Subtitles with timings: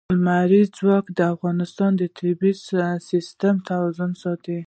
[0.17, 2.53] لمریز ځواک د افغانستان د طبعي
[3.09, 4.57] سیسټم توازن ساتي.